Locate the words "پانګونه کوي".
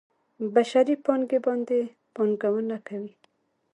2.13-3.13